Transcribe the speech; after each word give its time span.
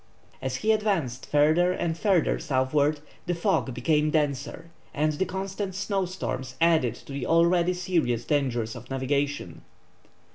As 0.41 0.55
he 0.55 0.71
advanced 0.71 1.27
further 1.29 1.71
and 1.71 1.95
further 1.95 2.39
southward, 2.39 3.01
the 3.27 3.35
fog 3.35 3.71
became 3.71 4.09
denser 4.09 4.71
and 4.95 5.13
the 5.13 5.27
constant 5.27 5.75
snow 5.75 6.05
storms 6.07 6.55
added 6.59 6.95
to 6.95 7.13
the 7.13 7.27
already 7.27 7.75
serious 7.75 8.25
dangers 8.25 8.75
of 8.75 8.89
navigation. 8.89 9.61